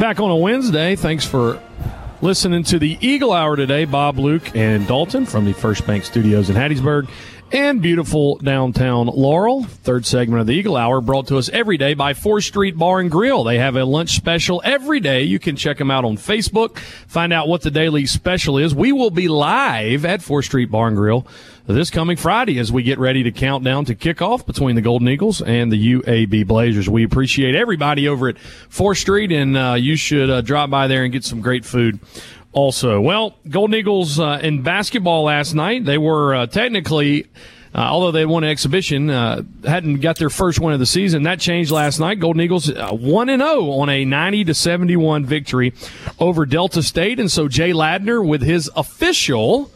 [0.00, 0.96] Back on a Wednesday.
[0.96, 1.60] Thanks for
[2.22, 3.84] listening to the Eagle Hour today.
[3.84, 7.10] Bob, Luke, and Dalton from the First Bank Studios in Hattiesburg
[7.52, 9.64] and beautiful downtown Laurel.
[9.64, 13.00] Third segment of the Eagle Hour brought to us every day by 4th Street Bar
[13.00, 13.44] and Grill.
[13.44, 15.22] They have a lunch special every day.
[15.22, 18.74] You can check them out on Facebook, find out what the daily special is.
[18.74, 21.26] We will be live at 4th Street Bar and Grill
[21.74, 25.08] this coming Friday as we get ready to count down to kickoff between the Golden
[25.08, 26.88] Eagles and the UAB Blazers.
[26.88, 31.04] We appreciate everybody over at 4th Street, and uh, you should uh, drop by there
[31.04, 32.00] and get some great food
[32.52, 33.00] also.
[33.00, 37.26] Well, Golden Eagles uh, in basketball last night, they were uh, technically.
[37.72, 41.22] Uh, although they won an exhibition, uh, hadn't got their first win of the season.
[41.22, 42.18] That changed last night.
[42.18, 45.72] Golden Eagles uh, one and zero oh on a ninety to seventy one victory
[46.18, 49.70] over Delta State, and so Jay Ladner with his official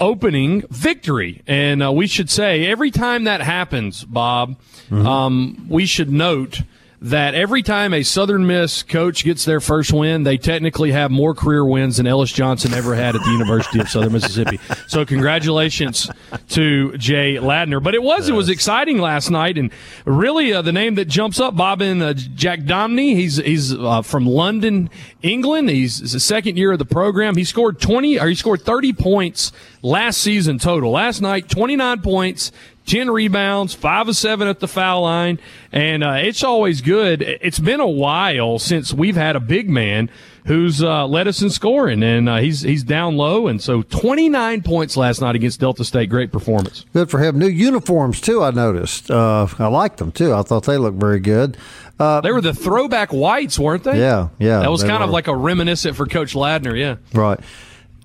[0.00, 1.42] opening victory.
[1.46, 4.56] And uh, we should say every time that happens, Bob,
[4.90, 5.06] mm-hmm.
[5.06, 6.62] um, we should note
[7.04, 11.34] that every time a Southern Miss coach gets their first win, they technically have more
[11.34, 14.58] career wins than Ellis Johnson ever had at the University of Southern Mississippi.
[14.88, 16.10] So congratulations
[16.50, 17.82] to Jay Ladner.
[17.82, 19.70] But it was it was exciting last night, and
[20.06, 23.14] really uh, the name that jumps up, Boban uh, Jacdonmi.
[23.14, 24.88] He's he's uh, from London,
[25.20, 25.68] England.
[25.68, 27.36] He's the second year of the program.
[27.36, 30.92] He scored twenty or he scored thirty points last season total.
[30.92, 32.50] Last night, twenty nine points.
[32.86, 35.38] 10 rebounds, 5 of 7 at the foul line,
[35.72, 37.22] and uh, it's always good.
[37.22, 40.10] It's been a while since we've had a big man
[40.46, 44.62] who's uh, led us in scoring, and uh, he's he's down low, and so 29
[44.62, 46.10] points last night against Delta State.
[46.10, 46.84] Great performance.
[46.92, 47.38] Good for him.
[47.38, 48.42] New uniforms too.
[48.42, 49.10] I noticed.
[49.10, 50.34] Uh, I liked them too.
[50.34, 51.56] I thought they looked very good.
[51.98, 53.98] Uh, they were the throwback whites, weren't they?
[53.98, 54.60] Yeah, yeah.
[54.60, 55.04] That was kind were.
[55.04, 56.78] of like a reminiscent for Coach Ladner.
[56.78, 57.40] Yeah, right.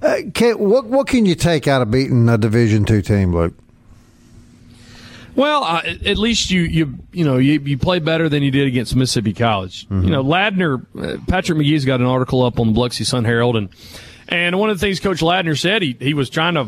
[0.01, 3.53] Uh, can, what what can you take out of beating a Division two team, Luke?
[5.35, 8.67] Well, uh, at least you you you know you, you play better than you did
[8.67, 9.85] against Mississippi College.
[9.85, 10.03] Mm-hmm.
[10.03, 13.55] You know, Ladner, uh, Patrick Magee's got an article up on the Biloxi Sun Herald,
[13.55, 13.69] and
[14.27, 16.67] and one of the things Coach Ladner said he he was trying to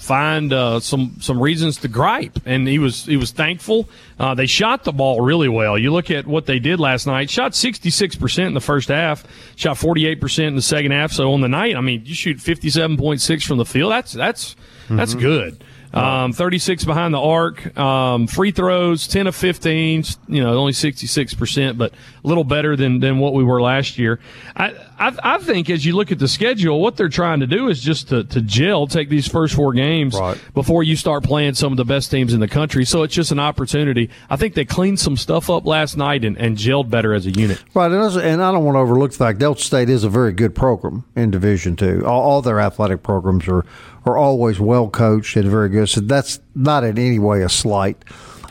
[0.00, 3.88] find uh, some some reasons to gripe, and he was he was thankful.
[4.18, 5.78] Uh, they shot the ball really well.
[5.78, 7.28] You look at what they did last night.
[7.30, 9.24] Shot sixty six percent in the first half.
[9.56, 11.12] Shot forty eight percent in the second half.
[11.12, 13.92] So on the night, I mean, you shoot fifty seven point six from the field.
[13.92, 14.96] That's that's mm-hmm.
[14.96, 15.62] that's good.
[15.92, 17.76] Um, 36 behind the arc.
[17.78, 20.04] Um, free throws, 10 of 15.
[20.28, 24.20] You know, only 66%, but a little better than, than what we were last year.
[24.54, 27.68] I, I, I think as you look at the schedule, what they're trying to do
[27.68, 30.38] is just to, to gel, take these first four games right.
[30.52, 32.84] before you start playing some of the best teams in the country.
[32.84, 34.10] So it's just an opportunity.
[34.28, 37.30] I think they cleaned some stuff up last night and, and gelled better as a
[37.30, 37.64] unit.
[37.72, 37.90] Right.
[37.90, 41.04] And I don't want to overlook the fact Delta State is a very good program
[41.16, 42.04] in Division Two.
[42.04, 43.64] All, all their athletic programs are
[44.06, 45.88] are always well coached and very good.
[45.88, 48.02] So that's not in any way a slight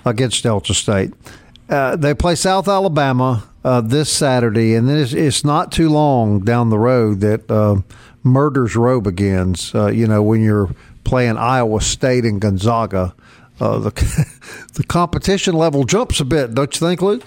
[0.06, 1.14] against Delta State.
[1.68, 6.69] Uh, they play South Alabama uh, this Saturday, and it's, it's, not too long down
[6.69, 7.82] the road that uh,
[8.24, 9.74] Murder's Row begins.
[9.76, 10.69] Uh, you know, when you're
[11.04, 13.13] playing Iowa State and Gonzaga,
[13.60, 13.91] uh, the
[14.74, 17.24] the competition level jumps a bit, don't you think, Luke?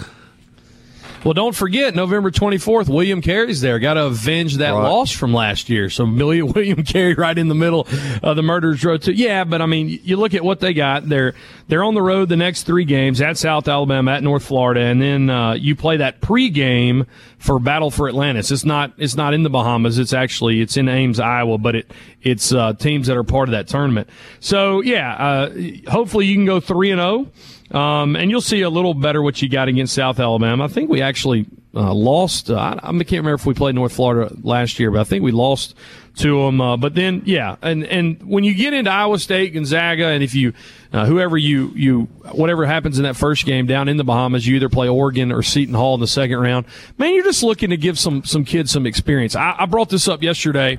[1.24, 3.78] Well, don't forget November 24th, William Carey's there.
[3.78, 4.82] Got to avenge that right.
[4.82, 5.88] loss from last year.
[5.88, 7.86] So William Carey right in the middle
[8.22, 9.12] of the Murderers Row too.
[9.12, 11.08] Yeah, but I mean, you look at what they got.
[11.08, 11.34] They're
[11.68, 15.00] they're on the road the next three games at South Alabama, at North Florida, and
[15.00, 17.06] then uh, you play that pregame
[17.38, 18.50] for Battle for Atlantis.
[18.50, 19.98] It's not it's not in the Bahamas.
[19.98, 21.90] It's actually it's in Ames, Iowa, but it
[22.22, 24.08] it's uh, teams that are part of that tournament.
[24.40, 25.54] So yeah, uh,
[25.88, 27.28] hopefully you can go three and zero.
[27.72, 30.64] Um, and you'll see a little better what you got against South Alabama.
[30.64, 32.50] I think we actually uh, lost.
[32.50, 35.22] Uh, I, I, can't remember if we played North Florida last year, but I think
[35.22, 35.74] we lost
[36.16, 36.60] to them.
[36.60, 40.34] Uh, but then, yeah, and and when you get into Iowa State, Gonzaga, and if
[40.34, 40.52] you
[40.92, 44.56] uh, whoever you you whatever happens in that first game down in the Bahamas, you
[44.56, 46.66] either play Oregon or Seton Hall in the second round.
[46.98, 49.34] Man, you're just looking to give some some kids some experience.
[49.34, 50.78] I, I brought this up yesterday.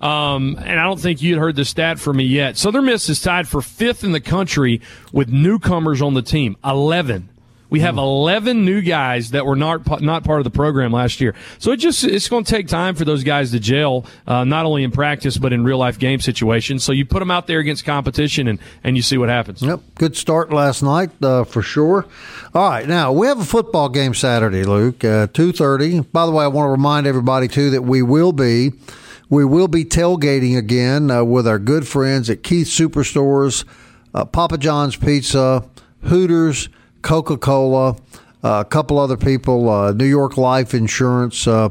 [0.00, 2.56] Um, and I don't think you'd heard the stat from me yet.
[2.56, 4.80] Southern Miss is tied for fifth in the country
[5.12, 6.56] with newcomers on the team.
[6.64, 7.28] 11.
[7.74, 11.34] We have 11 new guys that were not not part of the program last year.
[11.58, 14.64] So it just it's going to take time for those guys to gel, uh, not
[14.64, 16.84] only in practice but in real life game situations.
[16.84, 19.60] So you put them out there against competition and and you see what happens.
[19.60, 22.06] Yep, good start last night uh, for sure.
[22.54, 25.98] All right, now we have a football game Saturday, Luke, uh, two thirty.
[25.98, 28.70] By the way, I want to remind everybody too that we will be
[29.28, 33.64] we will be tailgating again uh, with our good friends at Keith Superstores,
[34.12, 35.64] uh, Papa John's Pizza,
[36.02, 36.68] Hooters,
[37.02, 37.96] Coca Cola,
[38.42, 41.70] uh, a couple other people, uh, New York Life Insurance, uh,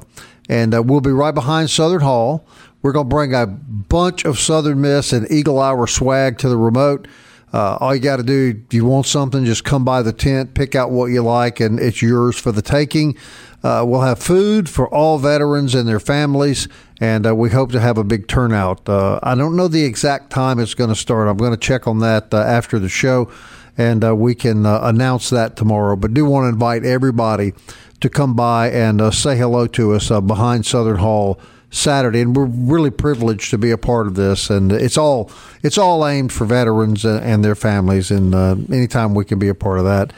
[0.50, 2.46] and we'll be right behind Southern Hall.
[2.82, 6.58] We're going to bring a bunch of Southern Miss and Eagle Hour swag to the
[6.58, 7.08] remote.
[7.54, 10.56] Uh, all you got to do, if you want something, just come by the tent,
[10.56, 13.16] pick out what you like, and it's yours for the taking.
[13.64, 16.68] Uh, we'll have food for all veterans and their families,
[17.00, 18.90] and uh, we hope to have a big turnout.
[18.90, 21.28] Uh, I don't know the exact time it's going to start.
[21.28, 23.32] I'm going to check on that uh, after the show,
[23.78, 25.96] and uh, we can announce that tomorrow.
[25.96, 27.54] But do want to invite everybody
[28.02, 31.40] to come by and say hello to us behind Southern Hall
[31.74, 34.50] Saturday, and we're really privileged to be a part of this.
[34.50, 35.32] And it's all
[35.64, 38.12] it's all aimed for veterans and their families.
[38.12, 40.14] And uh, anytime we can be a part of that,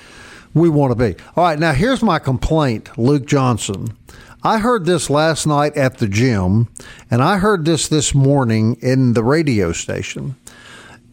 [0.54, 1.20] we want to be.
[1.36, 3.98] All right, now here's my complaint, Luke Johnson.
[4.44, 6.68] I heard this last night at the gym,
[7.10, 10.36] and I heard this this morning in the radio station.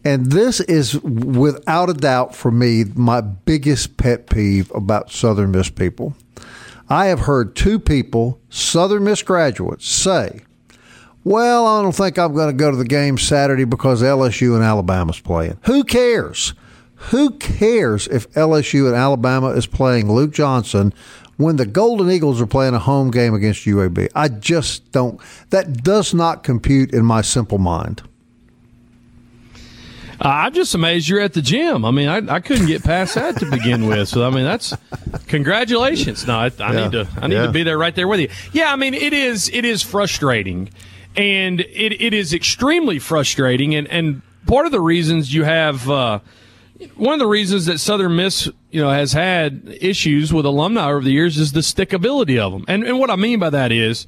[0.05, 5.69] And this is without a doubt for me my biggest pet peeve about Southern Miss
[5.69, 6.13] people.
[6.89, 10.41] I have heard two people, Southern Miss graduates, say,
[11.23, 14.63] Well, I don't think I'm going to go to the game Saturday because LSU and
[14.63, 15.57] Alabama's playing.
[15.63, 16.53] Who cares?
[17.09, 20.93] Who cares if LSU and Alabama is playing Luke Johnson
[21.37, 24.09] when the Golden Eagles are playing a home game against UAB?
[24.15, 25.19] I just don't.
[25.49, 28.03] That does not compute in my simple mind.
[30.23, 31.83] Uh, I'm just amazed you're at the gym.
[31.83, 34.07] I mean, I, I couldn't get past that to begin with.
[34.07, 34.73] So I mean, that's
[35.27, 36.25] congratulations.
[36.25, 36.83] No, I, I yeah.
[36.83, 37.45] need to I need yeah.
[37.45, 38.29] to be there right there with you.
[38.53, 40.69] Yeah, I mean, it is it is frustrating,
[41.17, 45.89] and it, it is extremely frustrating, and and part of the reasons you have.
[45.89, 46.19] Uh,
[46.95, 51.01] one of the reasons that Southern Miss, you know, has had issues with alumni over
[51.01, 52.65] the years is the stickability of them.
[52.67, 54.05] And, and what I mean by that is,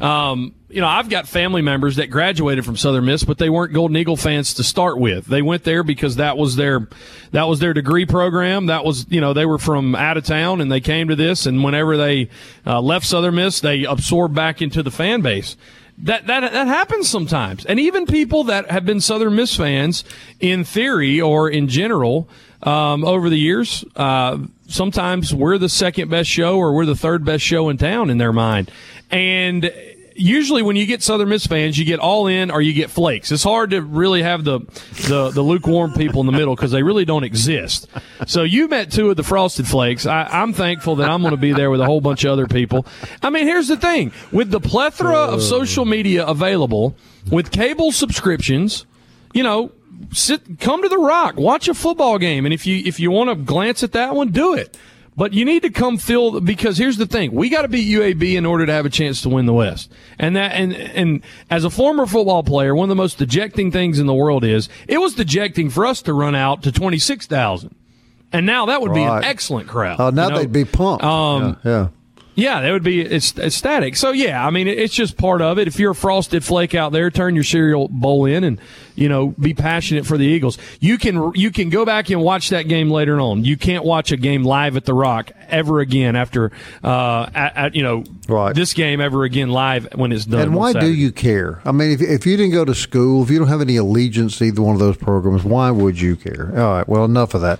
[0.00, 3.72] um, you know, I've got family members that graduated from Southern Miss, but they weren't
[3.72, 5.26] Golden Eagle fans to start with.
[5.26, 6.86] They went there because that was their,
[7.32, 8.66] that was their degree program.
[8.66, 11.46] That was, you know, they were from out of town and they came to this.
[11.46, 12.28] And whenever they
[12.66, 15.56] uh, left Southern Miss, they absorbed back into the fan base
[16.02, 20.04] that that that happens sometimes, and even people that have been Southern Miss fans
[20.38, 22.28] in theory or in general
[22.62, 27.24] um, over the years, uh, sometimes we're the second best show or we're the third
[27.24, 28.70] best show in town in their mind,
[29.10, 29.72] and
[30.18, 33.30] usually when you get Southern Miss fans, you get all in or you get flakes.
[33.32, 34.60] It's hard to really have the
[35.08, 37.86] the, the lukewarm people in the middle because they really don't exist.
[38.26, 40.06] So you met two of the Frosted Flakes.
[40.06, 42.46] I, am thankful that I'm going to be there with a whole bunch of other
[42.46, 42.86] people.
[43.22, 46.96] I mean, here's the thing: with the plethora of social media available,
[47.30, 48.86] with cable subscriptions,
[49.32, 49.72] you know.
[50.12, 53.30] Sit, come to the Rock, watch a football game, and if you if you want
[53.30, 54.78] to glance at that one, do it.
[55.18, 58.36] But you need to come fill because here's the thing: we got to beat UAB
[58.36, 59.90] in order to have a chance to win the West.
[60.16, 63.98] And that and and as a former football player, one of the most dejecting things
[63.98, 67.26] in the world is it was dejecting for us to run out to twenty six
[67.26, 67.74] thousand,
[68.32, 68.94] and now that would right.
[68.94, 69.96] be an excellent crowd.
[69.98, 70.38] Oh, uh, now you know?
[70.38, 71.02] they'd be pumped.
[71.02, 71.70] Um, yeah.
[71.70, 71.88] yeah.
[72.38, 73.96] Yeah, that would be it's, it's static.
[73.96, 75.66] So yeah, I mean it's just part of it.
[75.66, 78.60] If you're a frosted flake out there, turn your cereal bowl in and
[78.94, 80.56] you know be passionate for the Eagles.
[80.78, 83.44] You can you can go back and watch that game later on.
[83.44, 86.52] You can't watch a game live at the Rock ever again after
[86.84, 88.54] uh at, at you know right.
[88.54, 90.42] this game ever again live when it's done.
[90.42, 91.60] And why do you care?
[91.64, 94.38] I mean, if if you didn't go to school, if you don't have any allegiance
[94.38, 96.52] to either one of those programs, why would you care?
[96.56, 97.58] All right, well enough of that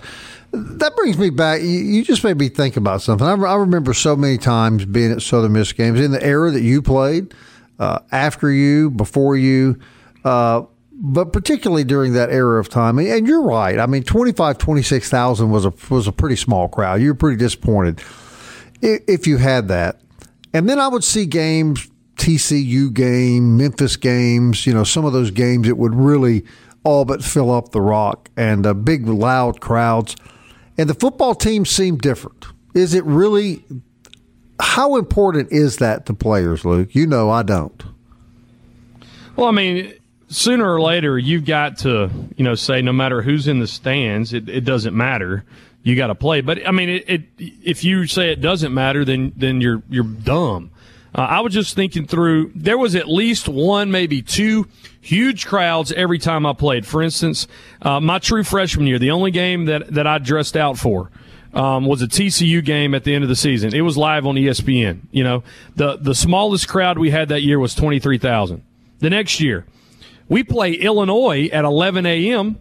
[0.51, 1.61] that brings me back.
[1.61, 3.27] You, just made me think about something.
[3.27, 6.61] I, I, remember so many times being at Southern Miss games in the era that
[6.61, 7.33] you played,
[7.77, 9.79] uh, after you, before you,
[10.23, 12.97] uh, but particularly during that era of time.
[12.99, 13.79] And you're right.
[13.79, 17.01] I mean, 25, 26,000 was a, was a pretty small crowd.
[17.01, 18.01] You were pretty disappointed
[18.81, 20.01] if, if you had that.
[20.53, 25.31] And then I would see games, TCU game, Memphis games, you know, some of those
[25.31, 26.43] games that would really
[26.83, 30.15] all but fill up the rock and uh, big, loud crowds
[30.79, 32.47] and the football team seem different.
[32.73, 33.65] Is it really?
[34.61, 36.95] How important is that to players, Luke?
[36.95, 37.83] You know, I don't.
[39.35, 39.93] Well, I mean,
[40.29, 44.33] sooner or later, you've got to, you know, say no matter who's in the stands,
[44.33, 45.43] it, it doesn't matter.
[45.83, 46.39] You got to play.
[46.39, 50.05] But I mean, it, it, if you say it doesn't matter, then then you're you're
[50.05, 50.71] dumb.
[51.13, 52.51] Uh, I was just thinking through.
[52.55, 54.67] There was at least one, maybe two
[55.01, 56.85] huge crowds every time I played.
[56.85, 57.47] For instance,
[57.81, 61.11] uh, my true freshman year, the only game that that I dressed out for.
[61.51, 63.73] Um, was a TCU game at the end of the season.
[63.73, 64.99] It was live on ESPN.
[65.09, 65.43] You know,
[65.75, 68.61] the the smallest crowd we had that year was twenty three thousand.
[68.99, 69.65] The next year,
[70.27, 72.59] we play Illinois at eleven a.m.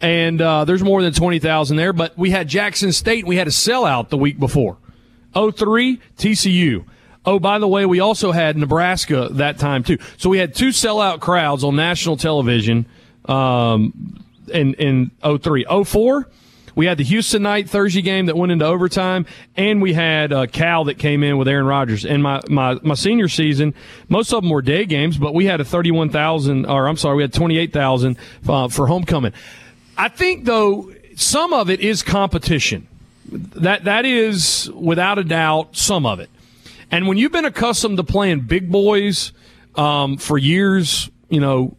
[0.00, 1.92] and uh, there's more than twenty thousand there.
[1.92, 3.26] But we had Jackson State.
[3.26, 4.78] We had a sellout the week before.
[5.34, 6.84] 03 TCU.
[7.24, 9.98] Oh, by the way, we also had Nebraska that time too.
[10.16, 12.86] So we had two sellout crowds on national television
[13.26, 15.66] um, in in 03.
[15.84, 16.26] 04,
[16.74, 20.46] we had the Houston night Thursday game that went into overtime, and we had uh,
[20.46, 22.06] Cal that came in with Aaron Rodgers.
[22.06, 23.74] And my, my, my senior season,
[24.08, 27.22] most of them were day games, but we had a 31,000, or I'm sorry, we
[27.22, 28.16] had 28,000
[28.48, 29.32] uh, for homecoming.
[29.98, 32.86] I think, though, some of it is competition.
[33.30, 36.30] That That is, without a doubt, some of it.
[36.90, 39.32] And when you've been accustomed to playing big boys
[39.76, 41.76] um, for years, you know,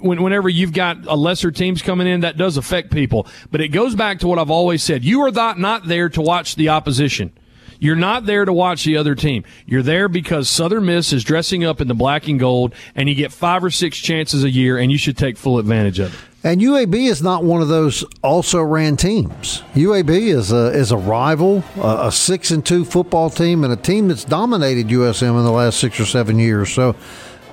[0.00, 3.26] when, whenever you've got a lesser teams coming in, that does affect people.
[3.50, 6.22] But it goes back to what I've always said: you are not not there to
[6.22, 7.32] watch the opposition.
[7.80, 9.44] You're not there to watch the other team.
[9.66, 13.14] You're there because Southern Miss is dressing up in the black and gold, and you
[13.14, 16.33] get five or six chances a year, and you should take full advantage of it.
[16.44, 19.62] And UAB is not one of those also ran teams.
[19.74, 23.76] UAB is a is a rival, a, a six and two football team, and a
[23.76, 26.70] team that's dominated USM in the last six or seven years.
[26.70, 26.96] So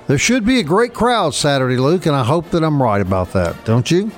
[0.08, 3.32] there should be a great crowd Saturday, Luke, and I hope that I'm right about
[3.32, 3.64] that.
[3.64, 4.10] Don't you?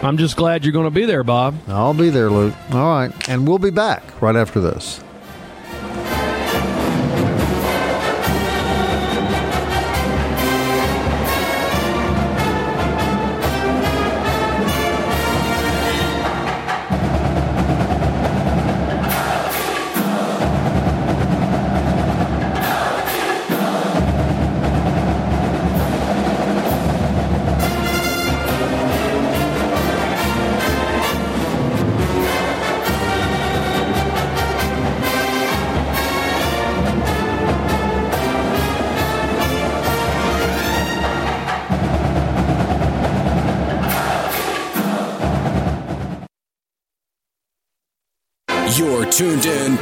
[0.00, 1.56] I'm just glad you're going to be there, Bob.
[1.66, 2.54] I'll be there, Luke.
[2.70, 5.02] All right, and we'll be back right after this.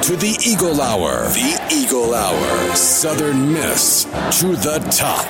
[0.08, 1.24] To the Eagle Hour.
[1.34, 2.74] The Eagle Hour.
[2.74, 4.04] Southern Miss
[4.40, 5.26] to the top.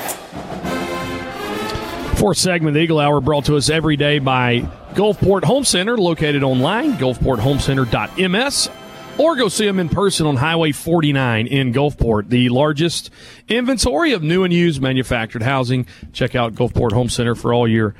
[2.16, 4.60] Fourth segment the Eagle Hour brought to us every day by
[4.92, 8.70] Gulfport Home Center, located online, gulfporthomecenter.ms,
[9.18, 13.10] or go see them in person on Highway 49 in Gulfport, the largest
[13.48, 15.88] inventory of new and used manufactured housing.
[16.12, 17.96] Check out Gulfport Home Center for all your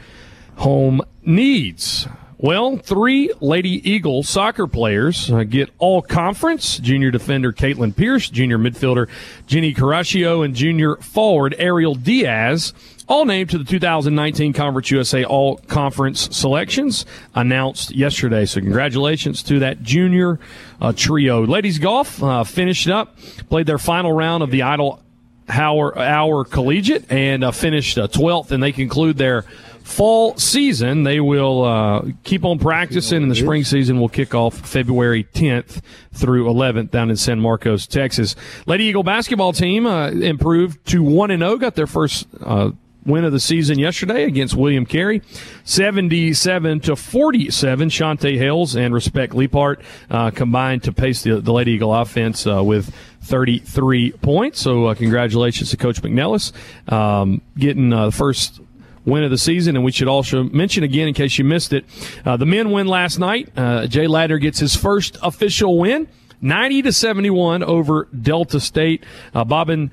[0.54, 2.06] home needs.
[2.40, 6.78] Well, three Lady Eagle soccer players uh, get all conference.
[6.78, 9.08] Junior defender Caitlin Pierce, junior midfielder
[9.48, 12.72] Jenny Caraccio, and junior forward Ariel Diaz
[13.08, 18.44] all named to the 2019 Conference USA All Conference selections announced yesterday.
[18.44, 20.38] So congratulations to that junior
[20.80, 21.44] uh, trio.
[21.44, 23.18] Ladies golf uh, finished up,
[23.48, 25.02] played their final round of the Idle
[25.48, 29.44] Hour, Hour Collegiate, and uh, finished 12th, and they conclude their
[29.88, 31.02] fall season.
[31.02, 35.80] They will uh, keep on practicing, and the spring season will kick off February 10th
[36.12, 38.36] through 11th down in San Marcos, Texas.
[38.66, 42.70] Lady Eagle basketball team uh, improved to 1 and 0, got their first uh,
[43.06, 45.22] win of the season yesterday against William Carey,
[45.64, 47.88] 77 to 47.
[47.88, 49.80] Shantae Hales and Respect Leaphart
[50.10, 54.60] uh, combined to pace the, the Lady Eagle offense uh, with 33 points.
[54.60, 56.52] So uh, congratulations to Coach McNelis
[56.92, 58.60] um, getting uh, the first
[59.08, 59.76] win of the season.
[59.76, 61.84] And we should also mention again, in case you missed it,
[62.24, 63.50] uh, the men win last night.
[63.56, 66.08] Uh, Jay Ladner gets his first official win.
[66.40, 69.04] 90 to 71 over Delta State.
[69.34, 69.90] Uh, Boban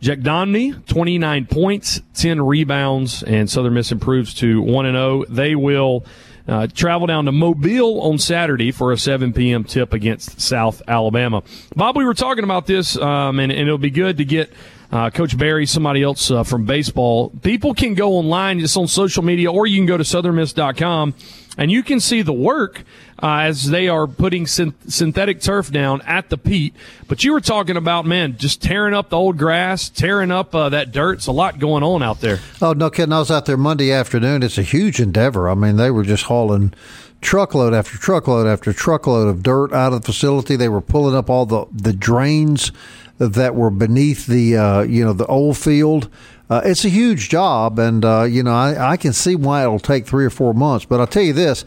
[0.00, 5.24] Jack 29 points, 10 rebounds, and Southern Miss improves to 1 and 0.
[5.28, 6.06] They will
[6.48, 9.62] uh, travel down to Mobile on Saturday for a 7 p.m.
[9.62, 11.42] tip against South Alabama.
[11.76, 14.50] Bob, we were talking about this, um, and, and, it'll be good to get
[14.92, 17.30] uh, Coach Barry, somebody else uh, from baseball.
[17.42, 21.14] People can go online, just on social media, or you can go to southernmiss.com
[21.58, 22.84] and you can see the work
[23.22, 26.74] uh, as they are putting synth- synthetic turf down at the Pete.
[27.06, 30.70] But you were talking about, man, just tearing up the old grass, tearing up uh,
[30.70, 31.18] that dirt.
[31.18, 32.38] It's a lot going on out there.
[32.62, 33.12] Oh, no kidding.
[33.12, 34.42] I was out there Monday afternoon.
[34.42, 35.48] It's a huge endeavor.
[35.48, 36.72] I mean, they were just hauling
[37.20, 40.56] truckload after truckload after truckload of dirt out of the facility.
[40.56, 42.72] They were pulling up all the, the drains
[43.20, 46.08] that were beneath the, uh, you know, the old field.
[46.48, 49.78] Uh, it's a huge job, and uh, you know I, I can see why it'll
[49.78, 50.84] take three or four months.
[50.84, 51.64] But I'll tell you this: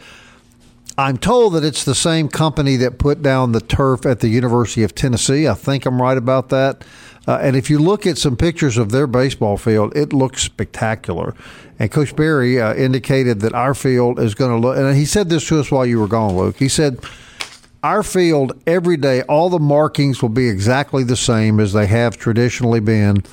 [0.97, 4.83] I'm told that it's the same company that put down the turf at the University
[4.83, 5.47] of Tennessee.
[5.47, 6.83] I think I'm right about that.
[7.25, 11.33] Uh, and if you look at some pictures of their baseball field, it looks spectacular.
[11.79, 15.29] And Coach Barry uh, indicated that our field is going to look, and he said
[15.29, 16.57] this to us while you were gone, Luke.
[16.57, 16.99] He said,
[17.83, 22.17] Our field every day, all the markings will be exactly the same as they have
[22.17, 23.23] traditionally been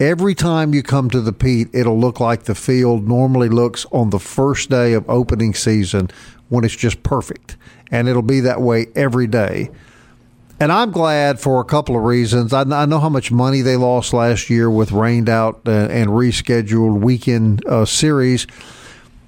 [0.00, 4.08] Every time you come to the Pete, it'll look like the field normally looks on
[4.08, 6.08] the first day of opening season
[6.48, 7.58] when it's just perfect.
[7.90, 9.68] And it'll be that way every day.
[10.58, 12.54] And I'm glad for a couple of reasons.
[12.54, 17.02] I, know how much money they lost last year with rained out uh, and rescheduled
[17.02, 18.46] weekend uh, series.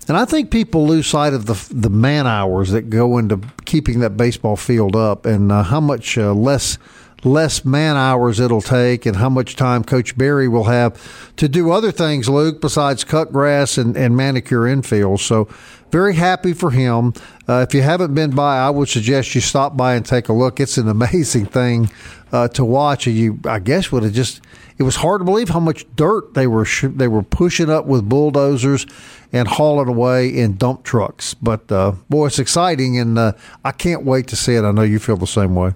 [0.09, 4.00] And I think people lose sight of the the man hours that go into keeping
[4.00, 6.78] that baseball field up and uh, how much uh, less
[7.24, 11.00] less man hours it'll take and how much time Coach Barry will have
[11.36, 15.20] to do other things, Luke, besides cut grass and, and manicure infield.
[15.20, 15.48] So
[15.90, 17.12] very happy for him.
[17.48, 20.32] Uh, if you haven't been by, I would suggest you stop by and take a
[20.32, 20.59] look.
[20.59, 21.90] It's an amazing thing
[22.32, 23.07] uh, to watch.
[23.07, 24.40] You, I guess, would have just.
[24.78, 27.84] It was hard to believe how much dirt they were sh- they were pushing up
[27.84, 28.86] with bulldozers
[29.32, 31.34] and haul it away in dump trucks.
[31.34, 33.32] But uh, boy, it's exciting, and uh,
[33.64, 34.62] I can't wait to see it.
[34.62, 35.72] I know you feel the same way.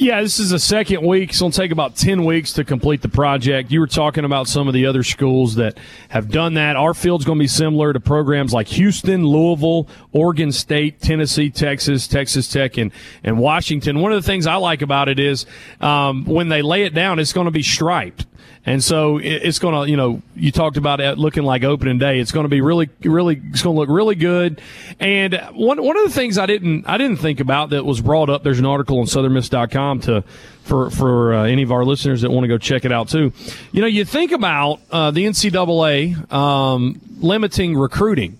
[0.00, 1.28] Yeah, this is the second week.
[1.28, 3.70] It's going to take about 10 weeks to complete the project.
[3.70, 5.76] You were talking about some of the other schools that
[6.08, 6.74] have done that.
[6.76, 12.08] Our field's going to be similar to programs like Houston, Louisville, Oregon State, Tennessee, Texas,
[12.08, 14.00] Texas Tech, and, and Washington.
[14.00, 15.44] One of the things I like about it is
[15.82, 18.24] um, when they lay it down, it's going to be striped.
[18.66, 22.20] And so it's going to, you know, you talked about it looking like opening day.
[22.20, 24.60] It's going to be really, really, it's going to look really good.
[24.98, 28.28] And one, one of the things I didn't, I didn't think about that was brought
[28.28, 30.24] up, there's an article on southernmiss.com to,
[30.64, 33.32] for, for uh, any of our listeners that want to go check it out too.
[33.72, 38.38] You know, you think about uh, the NCAA um, limiting recruiting.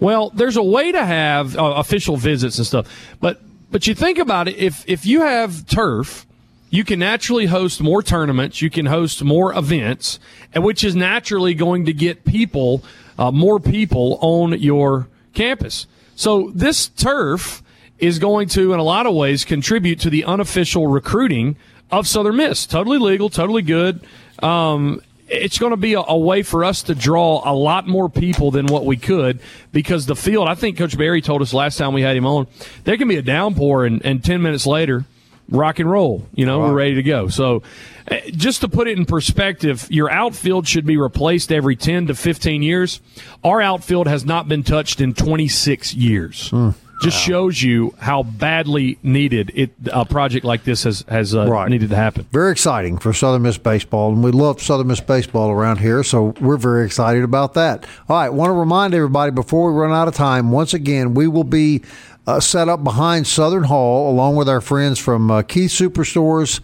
[0.00, 2.88] Well, there's a way to have uh, official visits and stuff,
[3.20, 3.40] but,
[3.70, 6.26] but you think about it, if, if you have turf,
[6.74, 10.18] you can naturally host more tournaments, you can host more events,
[10.52, 12.82] and which is naturally going to get people,
[13.16, 15.86] uh, more people on your campus.
[16.16, 17.62] So this turf
[18.00, 21.54] is going to, in a lot of ways, contribute to the unofficial recruiting
[21.92, 22.66] of Southern Miss.
[22.66, 24.04] Totally legal, totally good.
[24.42, 28.08] Um, it's going to be a, a, way for us to draw a lot more
[28.08, 29.38] people than what we could
[29.70, 30.48] because the field.
[30.48, 32.48] I think Coach Barry told us last time we had him on.
[32.82, 35.04] There can be a downpour, and, and ten minutes later,
[35.48, 36.26] rock and roll.
[36.34, 36.68] You know, right.
[36.68, 37.28] we're ready to go.
[37.28, 37.62] So,
[38.10, 42.14] uh, just to put it in perspective, your outfield should be replaced every 10 to
[42.14, 43.00] 15 years.
[43.42, 46.50] Our outfield has not been touched in 26 years.
[46.50, 46.74] Mm.
[47.02, 47.32] Just wow.
[47.34, 51.68] shows you how badly needed it a project like this has has uh, right.
[51.68, 52.26] needed to happen.
[52.30, 56.34] Very exciting for Southern Miss baseball, and we love Southern Miss baseball around here, so
[56.40, 57.84] we're very excited about that.
[58.08, 60.52] All right, want to remind everybody before we run out of time.
[60.52, 61.82] Once again, we will be
[62.26, 66.60] uh, set up behind Southern Hall, along with our friends from uh, Keith Superstores,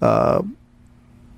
[0.00, 0.42] uh,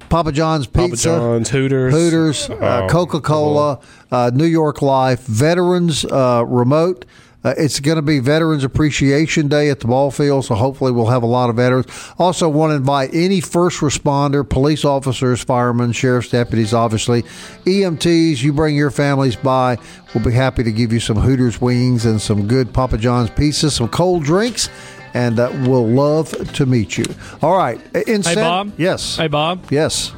[0.09, 5.21] Papa John's Pizza, Papa John's, Hooters, Hooters, uh, oh, Coca Cola, uh, New York Life,
[5.21, 7.05] Veterans uh, Remote.
[7.43, 11.07] Uh, it's going to be Veterans Appreciation Day at the ball field, so hopefully we'll
[11.07, 11.87] have a lot of veterans.
[12.19, 17.23] Also, want to invite any first responder, police officers, firemen, sheriff's deputies, obviously,
[17.65, 18.43] EMTs.
[18.43, 19.79] You bring your families by.
[20.15, 23.73] We'll be happy to give you some Hooters wings and some good Papa John's pizzas,
[23.73, 24.69] some cold drinks,
[25.15, 27.07] and uh, we'll love to meet you.
[27.41, 27.81] All right.
[28.07, 28.73] In hey, Bob.
[28.77, 29.17] Yes.
[29.17, 29.71] Hey, Bob.
[29.71, 30.13] Yes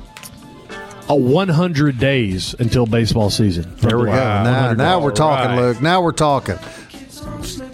[1.08, 3.74] a 100 days until baseball season.
[3.78, 4.44] There we wow.
[4.44, 4.50] go.
[4.50, 5.60] Now, now we're talking, right.
[5.60, 5.82] Luke.
[5.82, 6.56] Now we're talking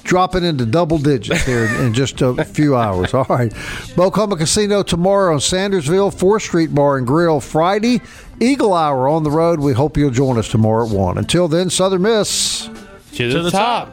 [0.08, 3.14] dropping into double digits here in just a few hours.
[3.14, 3.52] All right.
[3.94, 8.00] Bok Homa Casino tomorrow on Sandersville, 4th Street Bar and Grill Friday.
[8.40, 9.60] Eagle Hour on the road.
[9.60, 11.18] We hope you'll join us tomorrow at 1.
[11.18, 12.68] Until then, Southern Miss.
[13.12, 13.92] To, to the, top.